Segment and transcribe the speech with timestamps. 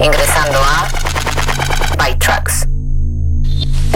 [0.00, 0.88] Ingresando a
[1.98, 2.68] ByTrax.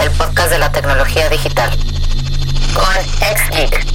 [0.03, 1.71] El podcast de la tecnología digital.
[2.75, 2.85] Con
[3.21, 3.87] XGeek.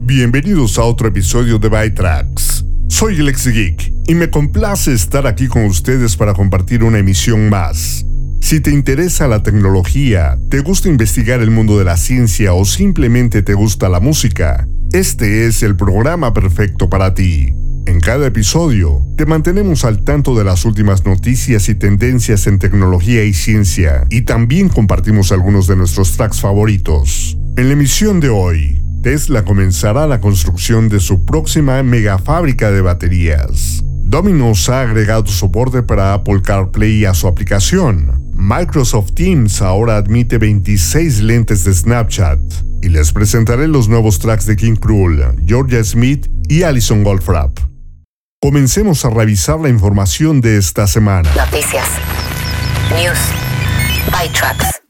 [0.00, 2.64] Bienvenidos a otro episodio de ByTrax.
[2.88, 8.04] Soy el XGeek y me complace estar aquí con ustedes para compartir una emisión más.
[8.42, 13.42] Si te interesa la tecnología, te gusta investigar el mundo de la ciencia o simplemente
[13.42, 17.54] te gusta la música, este es el programa perfecto para ti.
[17.86, 23.24] En cada episodio, te mantenemos al tanto de las últimas noticias y tendencias en tecnología
[23.24, 27.36] y ciencia, y también compartimos algunos de nuestros tracks favoritos.
[27.56, 33.82] En la emisión de hoy, Tesla comenzará la construcción de su próxima megafábrica de baterías.
[34.10, 38.20] Domino's ha agregado soporte para Apple CarPlay a su aplicación.
[38.34, 42.40] Microsoft Teams ahora admite 26 lentes de Snapchat.
[42.82, 47.69] Y les presentaré los nuevos tracks de King Cruel, Georgia Smith y Alison Goldfrapp.
[48.42, 51.28] Comencemos a revisar la información de esta semana.
[51.36, 51.86] Noticias.
[52.88, 53.18] News.
[54.10, 54.80] By Tracks.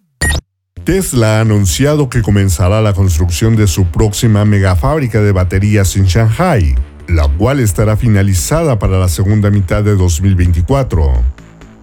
[0.85, 6.77] Tesla ha anunciado que comenzará la construcción de su próxima megafábrica de baterías en Shanghai,
[7.09, 11.13] la cual estará finalizada para la segunda mitad de 2024.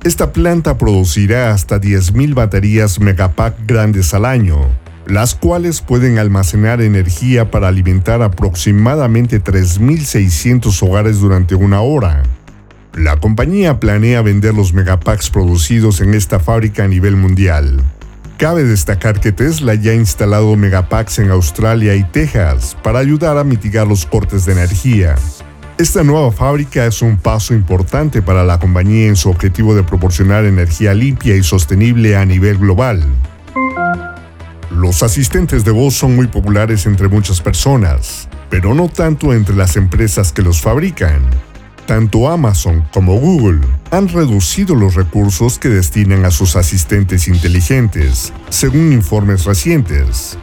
[0.06, 4.70] Esta planta producirá hasta 10.000 baterías Megapack grandes al año,
[5.08, 12.24] las cuales pueden almacenar energía para alimentar aproximadamente 3.600 hogares durante una hora.
[12.94, 17.80] La compañía planea vender los megapacks producidos en esta fábrica a nivel mundial.
[18.38, 23.44] Cabe destacar que Tesla ya ha instalado megapacks en Australia y Texas para ayudar a
[23.44, 25.16] mitigar los cortes de energía.
[25.78, 30.44] Esta nueva fábrica es un paso importante para la compañía en su objetivo de proporcionar
[30.46, 33.04] energía limpia y sostenible a nivel global.
[34.78, 39.76] Los asistentes de voz son muy populares entre muchas personas, pero no tanto entre las
[39.76, 41.20] empresas que los fabrican.
[41.88, 48.94] Tanto Amazon como Google han reducido los recursos que destinan a sus asistentes inteligentes, según
[48.94, 50.38] informes recientes.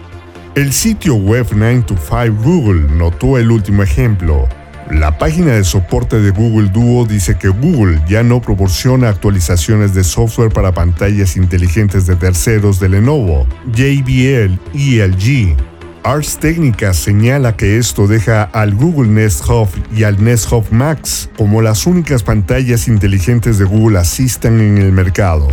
[0.56, 4.49] El sitio web 9to5 Google notó el último ejemplo,
[4.91, 10.05] la página de soporte de Google Duo dice que Google ya no proporciona actualizaciones de
[10.05, 15.56] software para pantallas inteligentes de terceros de Lenovo, JBL y LG.
[16.03, 21.31] Ars Technica señala que esto deja al Google Nest Hub y al Nest Hub Max
[21.39, 25.49] como las únicas pantallas inteligentes de Google Assistant en el mercado.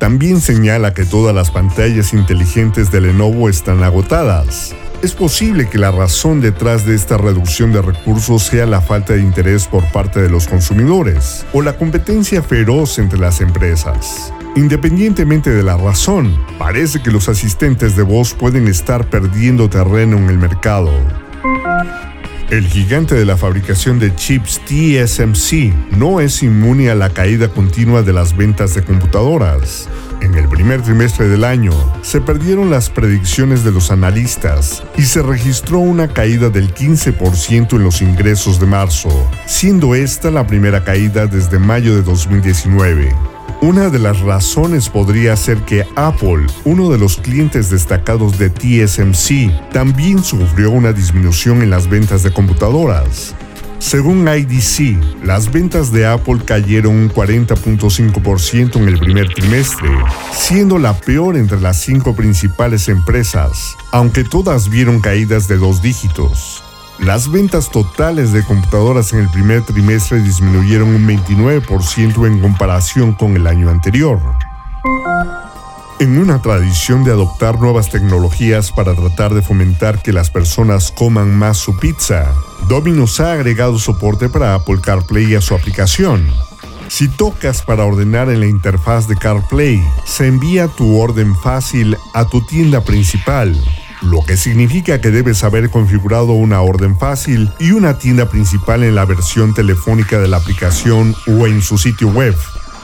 [0.00, 4.74] También señala que todas las pantallas inteligentes de Lenovo están agotadas.
[5.04, 9.20] Es posible que la razón detrás de esta reducción de recursos sea la falta de
[9.20, 14.32] interés por parte de los consumidores o la competencia feroz entre las empresas.
[14.56, 20.30] Independientemente de la razón, parece que los asistentes de voz pueden estar perdiendo terreno en
[20.30, 20.90] el mercado.
[22.48, 28.00] El gigante de la fabricación de chips TSMC no es inmune a la caída continua
[28.00, 29.86] de las ventas de computadoras.
[30.24, 35.20] En el primer trimestre del año, se perdieron las predicciones de los analistas y se
[35.20, 39.10] registró una caída del 15% en los ingresos de marzo,
[39.44, 43.14] siendo esta la primera caída desde mayo de 2019.
[43.60, 49.72] Una de las razones podría ser que Apple, uno de los clientes destacados de TSMC,
[49.72, 53.34] también sufrió una disminución en las ventas de computadoras.
[53.78, 59.88] Según IDC, las ventas de Apple cayeron un 40.5% en el primer trimestre,
[60.32, 66.62] siendo la peor entre las cinco principales empresas, aunque todas vieron caídas de dos dígitos.
[66.98, 73.36] Las ventas totales de computadoras en el primer trimestre disminuyeron un 29% en comparación con
[73.36, 74.20] el año anterior.
[75.98, 81.36] En una tradición de adoptar nuevas tecnologías para tratar de fomentar que las personas coman
[81.36, 82.32] más su pizza,
[82.68, 86.30] Domino's ha agregado soporte para Apple CarPlay a su aplicación.
[86.88, 92.26] Si tocas para ordenar en la interfaz de CarPlay, se envía tu orden fácil a
[92.26, 93.56] tu tienda principal,
[94.02, 98.94] lo que significa que debes haber configurado una orden fácil y una tienda principal en
[98.94, 102.36] la versión telefónica de la aplicación o en su sitio web.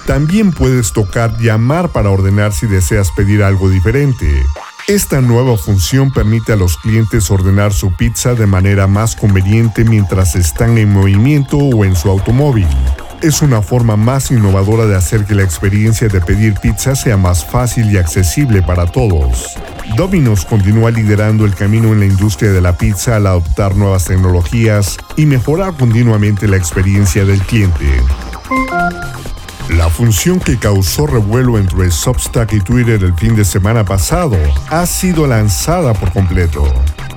[0.06, 4.44] También puedes tocar llamar para ordenar si deseas pedir algo diferente.
[4.90, 10.34] Esta nueva función permite a los clientes ordenar su pizza de manera más conveniente mientras
[10.34, 12.66] están en movimiento o en su automóvil.
[13.22, 17.44] es una forma más innovadora de hacer que la experiencia de pedir pizza sea más
[17.44, 19.54] fácil y accesible para todos.
[19.94, 24.96] Domino's continúa liderando el camino en la industria de la pizza al adoptar nuevas tecnologías
[25.16, 28.02] y mejorar continuamente la experiencia del cliente.
[29.76, 34.36] La función que causó revuelo entre Substack y Twitter el fin de semana pasado
[34.68, 36.64] ha sido lanzada por completo.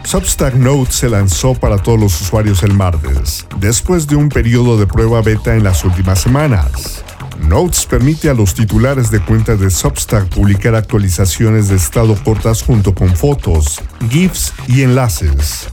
[0.04, 4.86] Substack Notes se lanzó para todos los usuarios el martes, después de un periodo de
[4.86, 7.04] prueba beta en las últimas semanas.
[7.40, 12.94] Notes permite a los titulares de cuentas de Substack publicar actualizaciones de estado cortas junto
[12.94, 15.70] con fotos, GIFs y enlaces.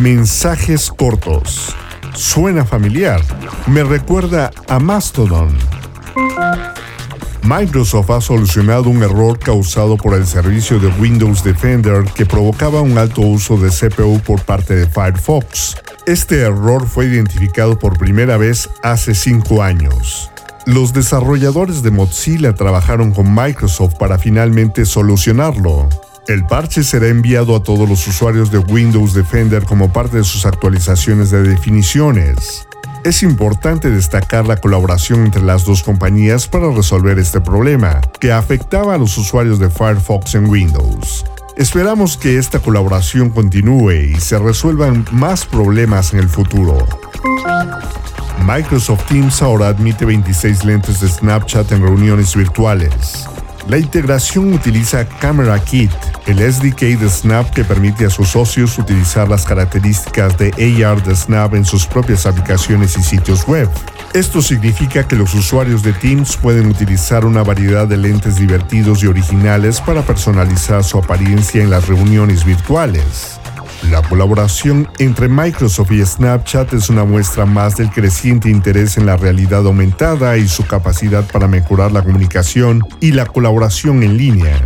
[0.00, 1.74] Mensajes cortos.
[2.12, 3.22] Suena familiar.
[3.66, 5.56] Me recuerda a Mastodon.
[7.48, 12.98] Microsoft ha solucionado un error causado por el servicio de Windows Defender que provocaba un
[12.98, 15.76] alto uso de CPU por parte de Firefox.
[16.04, 20.30] Este error fue identificado por primera vez hace cinco años.
[20.66, 25.88] Los desarrolladores de Mozilla trabajaron con Microsoft para finalmente solucionarlo.
[26.26, 30.44] El parche será enviado a todos los usuarios de Windows Defender como parte de sus
[30.44, 32.67] actualizaciones de definiciones.
[33.04, 38.94] Es importante destacar la colaboración entre las dos compañías para resolver este problema, que afectaba
[38.94, 41.24] a los usuarios de Firefox en Windows.
[41.56, 46.86] Esperamos que esta colaboración continúe y se resuelvan más problemas en el futuro.
[48.44, 53.28] Microsoft Teams ahora admite 26 lentes de Snapchat en reuniones virtuales.
[53.68, 55.90] La integración utiliza Camera Kit,
[56.26, 60.46] el SDK de Snap que permite a sus socios utilizar las características de
[60.86, 63.68] AR de Snap en sus propias aplicaciones y sitios web.
[64.14, 69.06] Esto significa que los usuarios de Teams pueden utilizar una variedad de lentes divertidos y
[69.06, 73.37] originales para personalizar su apariencia en las reuniones virtuales.
[73.84, 79.16] La colaboración entre Microsoft y Snapchat es una muestra más del creciente interés en la
[79.16, 84.60] realidad aumentada y su capacidad para mejorar la comunicación y la colaboración en línea.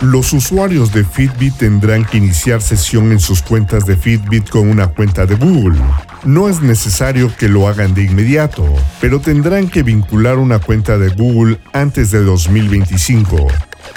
[0.00, 4.86] Los usuarios de Fitbit tendrán que iniciar sesión en sus cuentas de Fitbit con una
[4.86, 5.78] cuenta de Google.
[6.24, 8.64] No es necesario que lo hagan de inmediato,
[9.00, 13.46] pero tendrán que vincular una cuenta de Google antes de 2025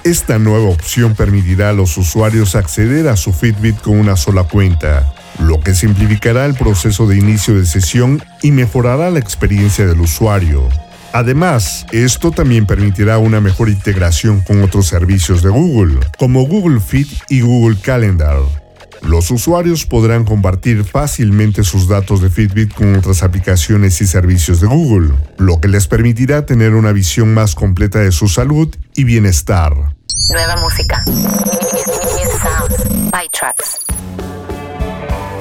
[0.03, 5.13] esta nueva opción permitirá a los usuarios acceder a su Fitbit con una sola cuenta,
[5.39, 10.67] lo que simplificará el proceso de inicio de sesión y mejorará la experiencia del usuario.
[11.13, 17.07] Además, esto también permitirá una mejor integración con otros servicios de Google, como Google Fit
[17.29, 18.62] y Google Calendar.
[19.03, 24.67] Los usuarios podrán compartir fácilmente sus datos de Fitbit con otras aplicaciones y servicios de
[24.67, 29.73] Google, lo que les permitirá tener una visión más completa de su salud y bienestar.
[30.29, 31.03] Nueva música.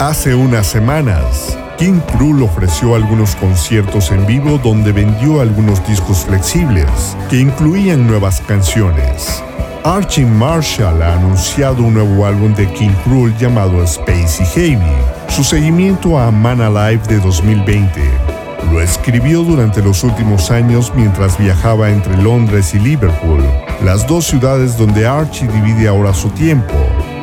[0.00, 7.16] Hace unas semanas, King Krul ofreció algunos conciertos en vivo donde vendió algunos discos flexibles
[7.28, 9.42] que incluían nuevas canciones.
[9.84, 14.92] Archie Marshall ha anunciado un nuevo álbum de King Krul llamado Spacey Heavy,
[15.28, 18.00] su seguimiento a Man Alive de 2020.
[18.70, 23.42] Lo escribió durante los últimos años mientras viajaba entre Londres y Liverpool,
[23.84, 26.74] las dos ciudades donde Archie divide ahora su tiempo,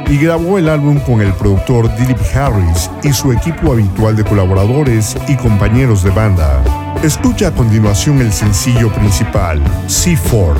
[0.09, 5.15] y grabó el álbum con el productor Dilip Harris y su equipo habitual de colaboradores
[5.27, 6.63] y compañeros de banda.
[7.03, 10.59] Escucha a continuación el sencillo principal, Seafort.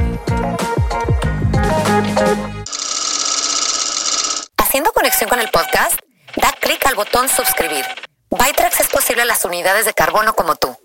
[5.29, 5.99] Con el podcast,
[6.35, 7.85] da clic al botón suscribir.
[8.31, 10.75] Bytrax es posible a las unidades de carbono como tú.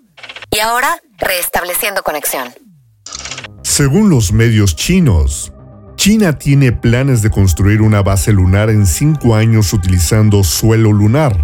[0.51, 2.55] Y ahora, restableciendo conexión.
[3.63, 5.53] Según los medios chinos,
[5.97, 11.37] China tiene planes de construir una base lunar en cinco años utilizando suelo lunar.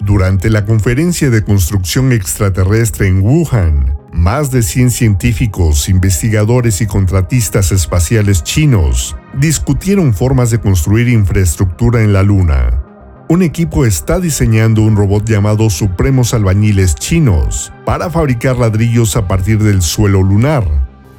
[0.00, 7.72] Durante la conferencia de construcción extraterrestre en Wuhan, más de 100 científicos, investigadores y contratistas
[7.72, 12.82] espaciales chinos discutieron formas de construir infraestructura en la Luna.
[13.28, 19.58] Un equipo está diseñando un robot llamado Supremos Albañiles Chinos para fabricar ladrillos a partir
[19.58, 20.66] del suelo lunar.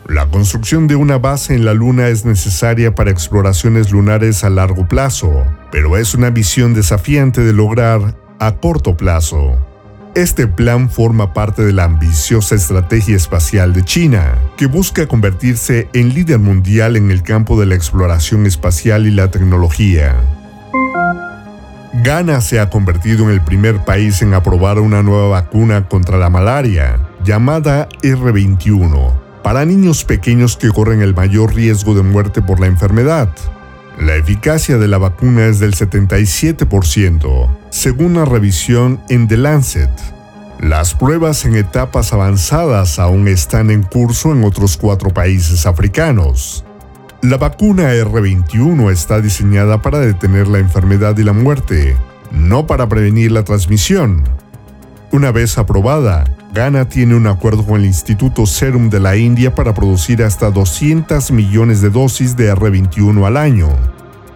[0.07, 4.87] La construcción de una base en la Luna es necesaria para exploraciones lunares a largo
[4.87, 9.72] plazo, pero es una visión desafiante de lograr a corto plazo.
[10.15, 16.13] Este plan forma parte de la ambiciosa estrategia espacial de China, que busca convertirse en
[16.13, 20.15] líder mundial en el campo de la exploración espacial y la tecnología.
[22.03, 26.29] Ghana se ha convertido en el primer país en aprobar una nueva vacuna contra la
[26.29, 32.67] malaria, llamada R21, para niños pequeños que corren el mayor riesgo de muerte por la
[32.67, 33.29] enfermedad.
[33.99, 39.91] La eficacia de la vacuna es del 77%, según una revisión en The Lancet.
[40.59, 46.65] Las pruebas en etapas avanzadas aún están en curso en otros cuatro países africanos.
[47.21, 51.95] La vacuna R21 está diseñada para detener la enfermedad y la muerte,
[52.31, 54.23] no para prevenir la transmisión.
[55.11, 59.73] Una vez aprobada, Ghana tiene un acuerdo con el Instituto Serum de la India para
[59.73, 63.69] producir hasta 200 millones de dosis de R21 al año.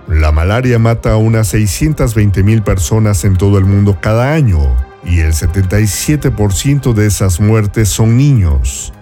[0.08, 4.58] La malaria mata a unas 620 mil personas en todo el mundo cada año,
[5.06, 8.94] y el 77% de esas muertes son niños.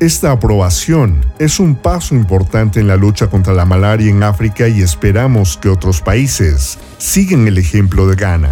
[0.00, 4.82] Esta aprobación es un paso importante en la lucha contra la malaria en África y
[4.82, 8.50] esperamos que otros países sigan el ejemplo de Ghana.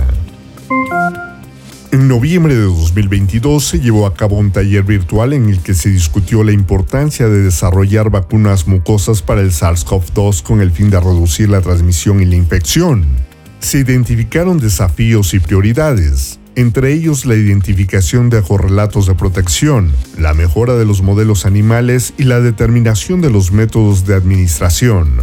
[1.92, 5.90] En noviembre de 2022 se llevó a cabo un taller virtual en el que se
[5.90, 11.50] discutió la importancia de desarrollar vacunas mucosas para el SARS-CoV-2 con el fin de reducir
[11.50, 13.04] la transmisión y la infección.
[13.60, 20.76] Se identificaron desafíos y prioridades, entre ellos la identificación de correlatos de protección, la mejora
[20.76, 25.20] de los modelos animales y la determinación de los métodos de administración.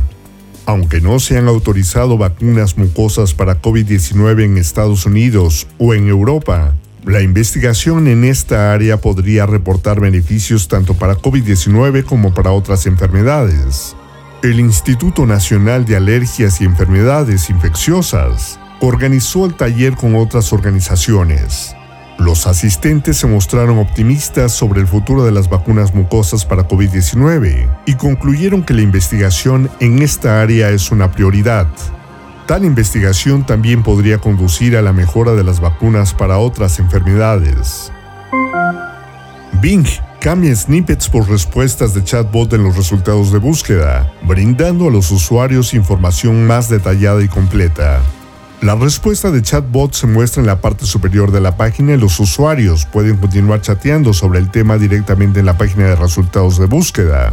[0.70, 6.76] Aunque no se han autorizado vacunas mucosas para COVID-19 en Estados Unidos o en Europa,
[7.04, 13.96] la investigación en esta área podría reportar beneficios tanto para COVID-19 como para otras enfermedades.
[14.44, 21.76] El Instituto Nacional de Alergias y Enfermedades Infecciosas organizó el taller con otras organizaciones.
[22.20, 27.94] Los asistentes se mostraron optimistas sobre el futuro de las vacunas mucosas para COVID-19 y
[27.94, 31.68] concluyeron que la investigación en esta área es una prioridad.
[32.46, 37.90] Tal investigación también podría conducir a la mejora de las vacunas para otras enfermedades.
[39.62, 39.88] Bing
[40.20, 45.74] cambia snippets por respuestas de chatbot en los resultados de búsqueda, brindando a los usuarios
[45.74, 48.02] información más detallada y completa.
[48.62, 52.20] La respuesta de chatbot se muestra en la parte superior de la página y los
[52.20, 57.32] usuarios pueden continuar chateando sobre el tema directamente en la página de resultados de búsqueda.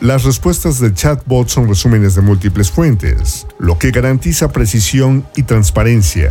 [0.00, 6.30] Las respuestas de chatbot son resúmenes de múltiples fuentes, lo que garantiza precisión y transparencia.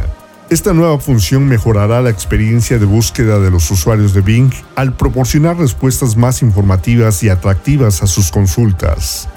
[0.50, 5.58] Esta nueva función mejorará la experiencia de búsqueda de los usuarios de Bing al proporcionar
[5.58, 9.28] respuestas más informativas y atractivas a sus consultas.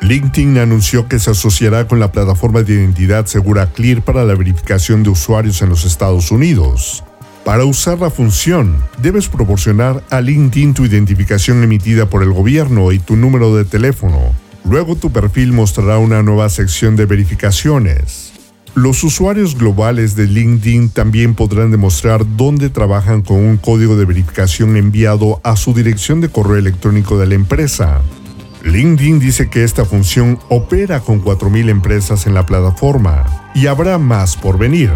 [0.00, 5.02] LinkedIn anunció que se asociará con la plataforma de identidad segura Clear para la verificación
[5.02, 7.02] de usuarios en los Estados Unidos.
[7.44, 12.98] Para usar la función, debes proporcionar a LinkedIn tu identificación emitida por el gobierno y
[12.98, 14.34] tu número de teléfono.
[14.64, 18.32] Luego tu perfil mostrará una nueva sección de verificaciones.
[18.74, 24.76] Los usuarios globales de LinkedIn también podrán demostrar dónde trabajan con un código de verificación
[24.76, 28.02] enviado a su dirección de correo electrónico de la empresa.
[28.66, 33.24] LinkedIn dice que esta función opera con 4.000 empresas en la plataforma
[33.54, 34.90] y habrá más por venir.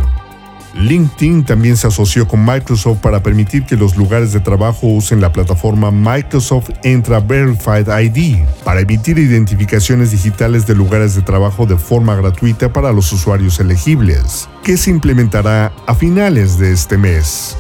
[0.74, 5.32] LinkedIn también se asoció con Microsoft para permitir que los lugares de trabajo usen la
[5.32, 12.16] plataforma Microsoft Entra Verified ID para emitir identificaciones digitales de lugares de trabajo de forma
[12.16, 17.56] gratuita para los usuarios elegibles, que se implementará a finales de este mes.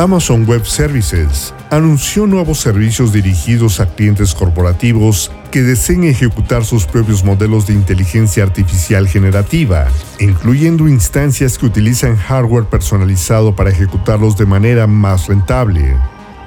[0.00, 7.22] Amazon Web Services anunció nuevos servicios dirigidos a clientes corporativos que deseen ejecutar sus propios
[7.22, 14.86] modelos de inteligencia artificial generativa, incluyendo instancias que utilizan hardware personalizado para ejecutarlos de manera
[14.86, 15.94] más rentable.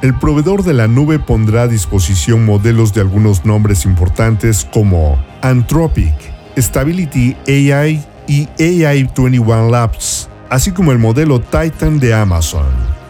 [0.02, 6.16] El proveedor de la nube pondrá a disposición modelos de algunos nombres importantes como Anthropic,
[6.58, 13.03] Stability AI y AI21 Labs, así como el modelo Titan de Amazon.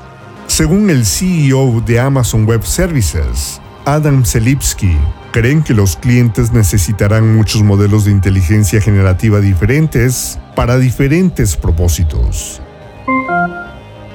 [0.48, 4.98] Según el CEO de Amazon Web Services, Adam Selipsky,
[5.32, 12.62] creen que los clientes necesitarán muchos modelos de inteligencia generativa diferentes para diferentes propósitos.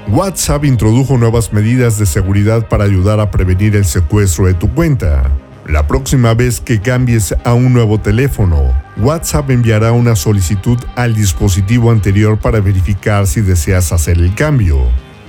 [0.09, 5.31] WhatsApp introdujo nuevas medidas de seguridad para ayudar a prevenir el secuestro de tu cuenta.
[5.67, 11.91] La próxima vez que cambies a un nuevo teléfono, WhatsApp enviará una solicitud al dispositivo
[11.91, 14.79] anterior para verificar si deseas hacer el cambio.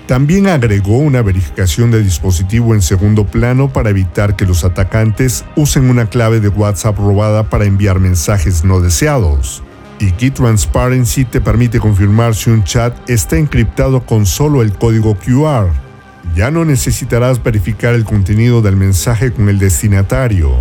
[0.09, 5.87] También agregó una verificación de dispositivo en segundo plano para evitar que los atacantes usen
[5.87, 9.61] una clave de WhatsApp robada para enviar mensajes no deseados.
[9.99, 15.13] Y Key Transparency te permite confirmar si un chat está encriptado con solo el código
[15.13, 15.69] QR.
[16.35, 20.55] Ya no necesitarás verificar el contenido del mensaje con el destinatario.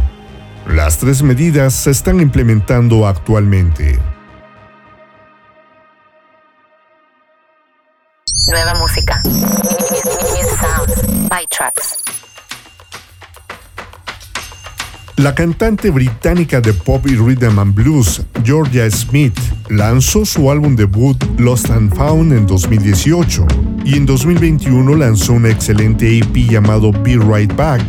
[0.67, 3.99] Las tres medidas se están implementando actualmente.
[8.47, 9.21] Nueva música.
[9.25, 11.03] New sounds.
[11.51, 12.05] Tracks.
[15.17, 19.37] La cantante británica de pop y rhythm and blues, Georgia Smith,
[19.69, 23.47] lanzó su álbum debut Lost and Found en 2018
[23.85, 27.83] y en 2021 lanzó una excelente EP llamado Be Right Back.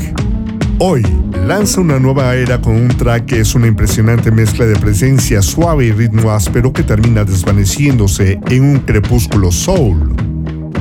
[0.79, 1.03] Hoy
[1.45, 5.85] lanza una nueva era con un track que es una impresionante mezcla de presencia suave
[5.85, 10.28] y ritmo áspero que termina desvaneciéndose en un crepúsculo soul.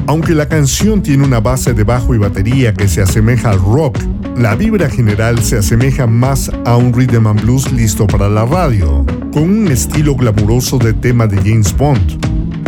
[0.08, 3.98] Aunque la canción tiene una base de bajo y batería que se asemeja al rock,
[4.38, 9.04] la vibra general se asemeja más a un rhythm and blues listo para la radio,
[9.34, 12.24] con un estilo glamuroso de tema de James Bond.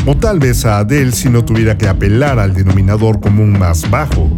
[0.06, 4.28] O tal vez a Adele si no tuviera que apelar al denominador común más bajo.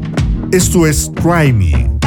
[0.53, 2.02] Esto es Try Me.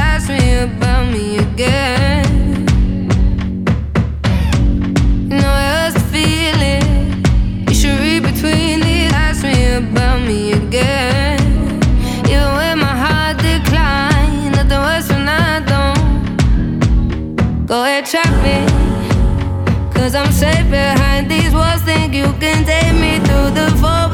[18.14, 18.62] Me.
[19.92, 21.82] Cause I'm safe behind these walls.
[21.82, 24.05] Think you can take me through the fall,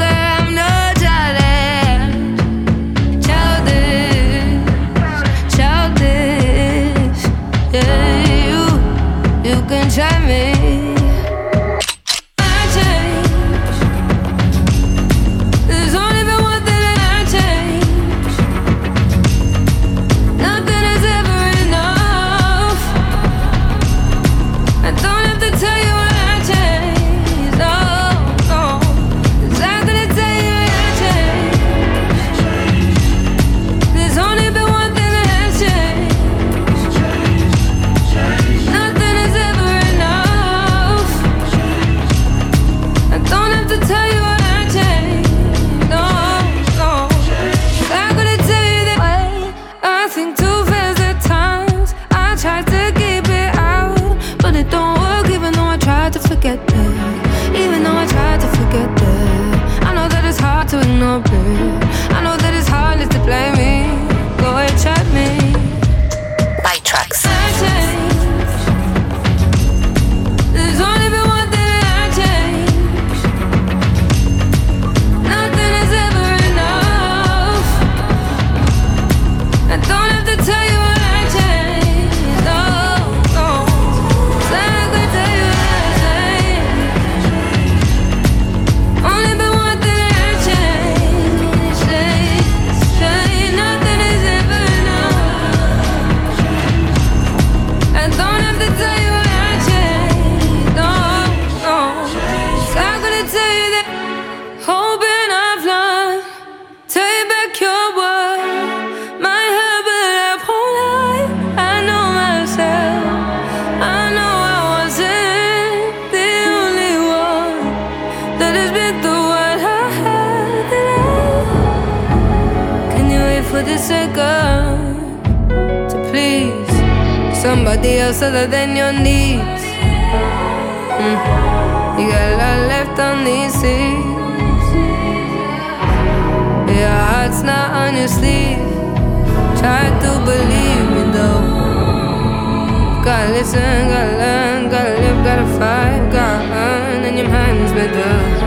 [143.03, 148.41] Gotta listen, gotta learn, gotta live, gotta fight, gotta earn, and your mind's made up.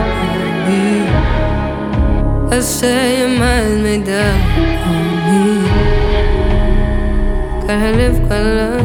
[0.71, 1.07] Yeah.
[2.51, 4.37] I say your mind's made up.
[5.27, 5.65] Yeah.
[7.67, 8.84] Gotta live, gotta learn.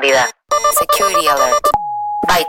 [0.00, 1.66] Security Alert.
[2.28, 2.46] By.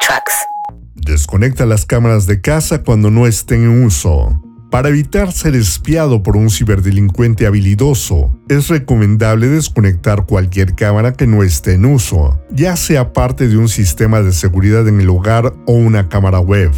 [0.93, 4.39] Desconecta las cámaras de casa cuando no estén en uso.
[4.69, 11.41] Para evitar ser espiado por un ciberdelincuente habilidoso, es recomendable desconectar cualquier cámara que no
[11.41, 15.73] esté en uso, ya sea parte de un sistema de seguridad en el hogar o
[15.73, 16.71] una cámara web.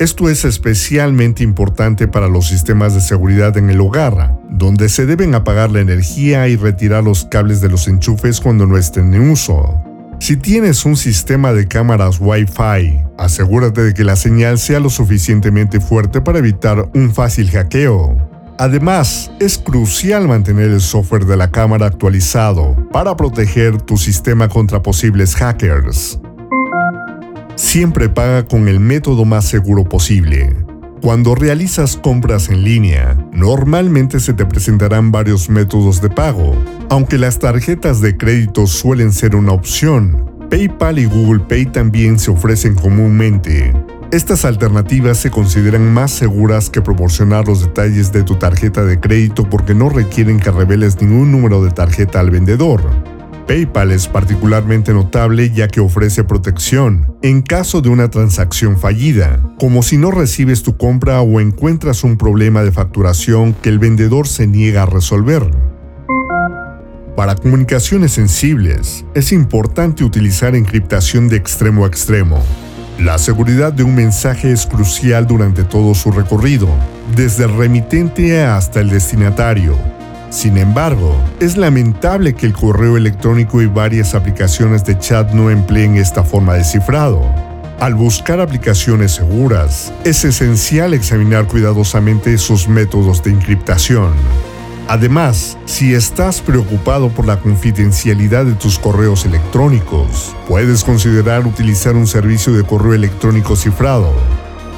[0.00, 5.36] Esto es especialmente importante para los sistemas de seguridad en el hogar, donde se deben
[5.36, 9.85] apagar la energía y retirar los cables de los enchufes cuando no estén en uso.
[10.18, 15.78] Si tienes un sistema de cámaras Wi-Fi, asegúrate de que la señal sea lo suficientemente
[15.78, 18.16] fuerte para evitar un fácil hackeo.
[18.58, 24.82] Además, es crucial mantener el software de la cámara actualizado para proteger tu sistema contra
[24.82, 26.18] posibles hackers.
[27.54, 30.65] Siempre paga con el método más seguro posible.
[31.06, 36.52] Cuando realizas compras en línea, normalmente se te presentarán varios métodos de pago.
[36.90, 42.32] Aunque las tarjetas de crédito suelen ser una opción, PayPal y Google Pay también se
[42.32, 43.72] ofrecen comúnmente.
[44.10, 49.48] Estas alternativas se consideran más seguras que proporcionar los detalles de tu tarjeta de crédito
[49.48, 52.82] porque no requieren que reveles ningún número de tarjeta al vendedor.
[53.46, 59.82] PayPal es particularmente notable ya que ofrece protección en caso de una transacción fallida, como
[59.82, 64.46] si no recibes tu compra o encuentras un problema de facturación que el vendedor se
[64.46, 65.48] niega a resolver.
[67.16, 72.42] Para comunicaciones sensibles, es importante utilizar encriptación de extremo a extremo.
[72.98, 76.68] La seguridad de un mensaje es crucial durante todo su recorrido,
[77.14, 79.95] desde el remitente hasta el destinatario.
[80.30, 85.96] Sin embargo, es lamentable que el correo electrónico y varias aplicaciones de chat no empleen
[85.96, 87.22] esta forma de cifrado.
[87.78, 94.12] Al buscar aplicaciones seguras, es esencial examinar cuidadosamente sus métodos de encriptación.
[94.88, 102.06] Además, si estás preocupado por la confidencialidad de tus correos electrónicos, puedes considerar utilizar un
[102.06, 104.12] servicio de correo electrónico cifrado.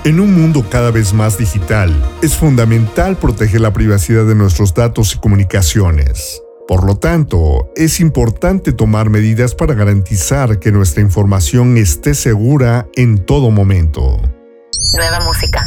[0.04, 5.14] En un mundo cada vez más digital, es fundamental proteger la privacidad de nuestros datos
[5.14, 6.40] y comunicaciones.
[6.68, 13.24] Por lo tanto, es importante tomar medidas para garantizar que nuestra información esté segura en
[13.24, 14.20] todo momento.
[14.94, 15.66] Nueva música.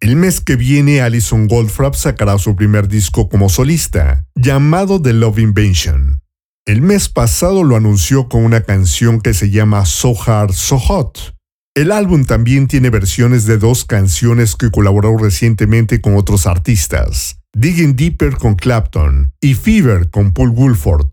[0.00, 5.38] El mes que viene, Alison Goldfrapp sacará su primer disco como solista, llamado The Love
[5.38, 6.20] Invention.
[6.66, 11.34] El mes pasado lo anunció con una canción que se llama So Hard, So Hot.
[11.74, 17.96] El álbum también tiene versiones de dos canciones que colaboró recientemente con otros artistas, Digging
[17.96, 21.08] Deeper con Clapton y Fever con Paul Woolford.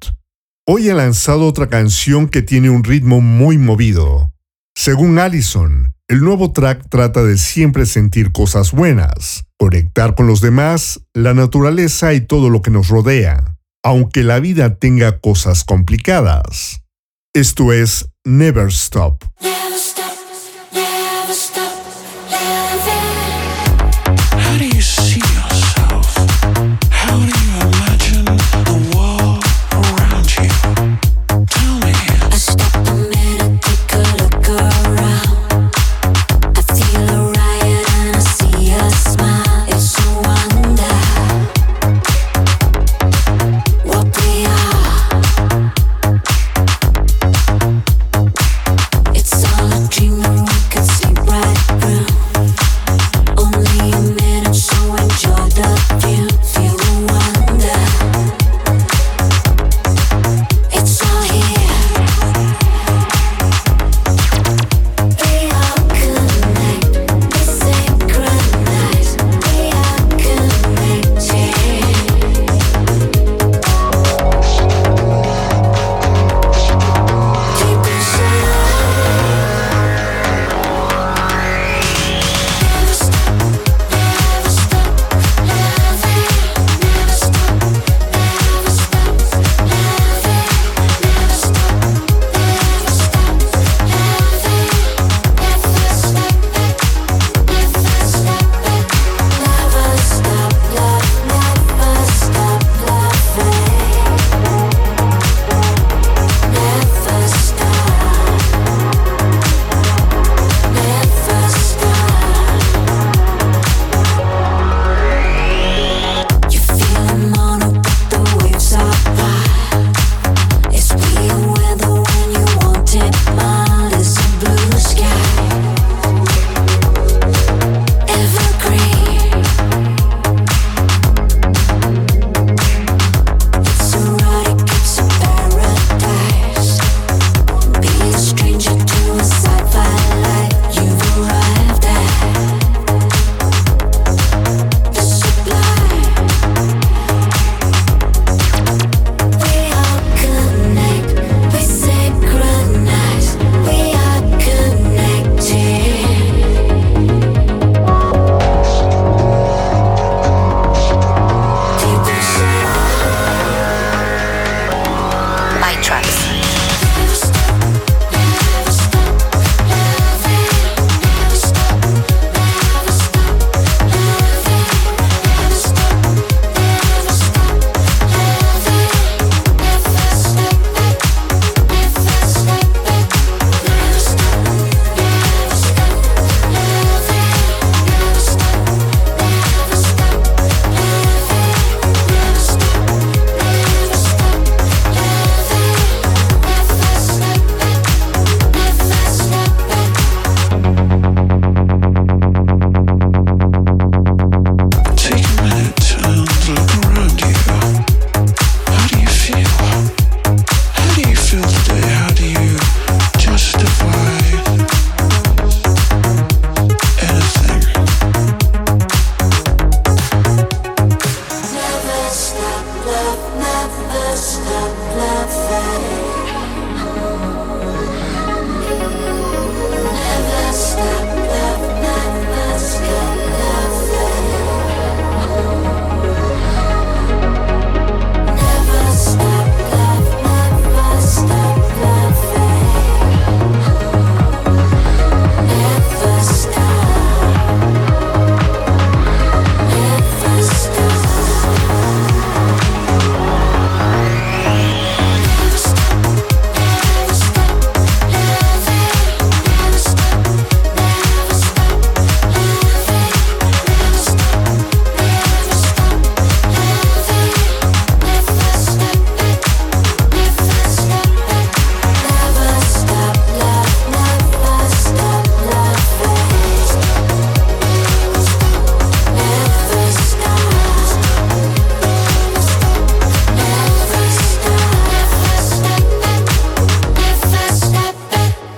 [0.67, 4.33] Hoy ha lanzado otra canción que tiene un ritmo muy movido.
[4.75, 10.99] Según Allison, el nuevo track trata de siempre sentir cosas buenas, conectar con los demás,
[11.13, 13.56] la naturaleza y todo lo que nos rodea
[13.87, 16.81] aunque la vida tenga cosas complicadas.
[17.33, 19.23] Esto es Never Stop.
[19.39, 20.11] Never stop,
[20.73, 21.71] never stop
[22.29, 22.66] living.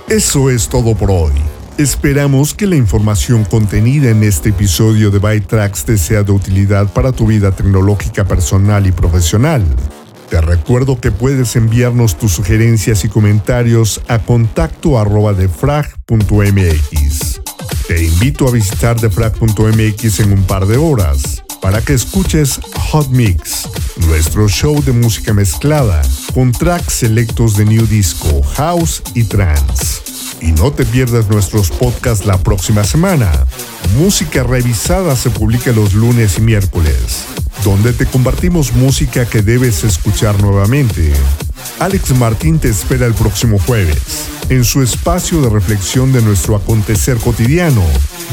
[0.09, 1.33] Eso es todo por hoy.
[1.77, 7.11] Esperamos que la información contenida en este episodio de ByTrax te sea de utilidad para
[7.11, 9.63] tu vida tecnológica personal y profesional.
[10.31, 15.91] Te recuerdo que puedes enviarnos tus sugerencias y comentarios a contacto arroba defrag.mx.
[17.87, 23.69] Te invito a visitar defrag.mx en un par de horas para que escuches Hot Mix,
[24.07, 26.01] nuestro show de música mezclada
[26.39, 30.01] con tracks selectos de New Disco, House y Trance.
[30.39, 33.29] Y no te pierdas nuestros podcasts la próxima semana.
[33.97, 37.25] Música revisada se publica los lunes y miércoles,
[37.65, 41.11] donde te compartimos música que debes escuchar nuevamente.
[41.79, 47.17] Alex Martín te espera el próximo jueves, en su espacio de reflexión de nuestro acontecer
[47.17, 47.83] cotidiano,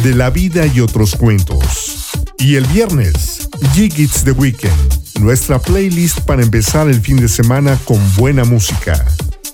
[0.04, 2.12] de la vida y otros cuentos.
[2.38, 7.78] Y el viernes, Jig It's the Weekend, nuestra playlist para empezar el fin de semana
[7.84, 9.04] con buena música.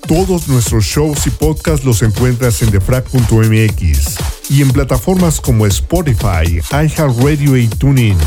[0.07, 4.18] Todos nuestros shows y podcasts los encuentras en defrag.mx
[4.51, 8.18] y en plataformas como Spotify, iHeartRadio y TuneIn.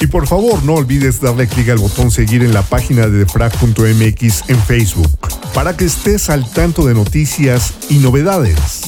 [0.00, 4.44] Y por favor no olvides darle clic al botón seguir en la página de defrag.mx
[4.48, 5.10] en Facebook
[5.54, 8.79] para que estés al tanto de noticias y novedades.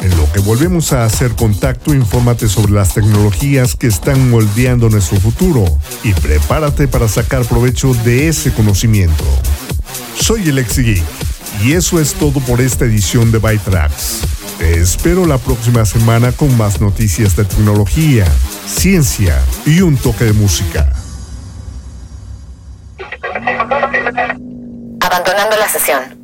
[0.00, 5.18] En lo que volvemos a hacer contacto, infórmate sobre las tecnologías que están moldeando nuestro
[5.18, 5.64] futuro
[6.02, 9.24] y prepárate para sacar provecho de ese conocimiento.
[10.20, 11.02] Soy el Geek
[11.62, 14.20] y eso es todo por esta edición de ByTrax.
[14.58, 18.26] Te espero la próxima semana con más noticias de tecnología,
[18.66, 20.92] ciencia y un toque de música.
[25.00, 26.23] Abandonando la sesión.